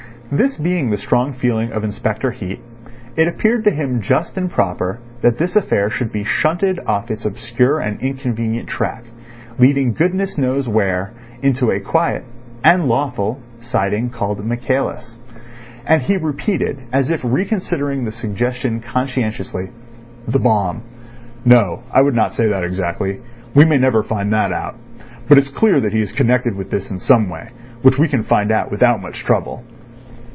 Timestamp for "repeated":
16.15-16.79